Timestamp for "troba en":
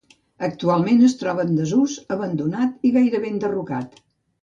1.19-1.53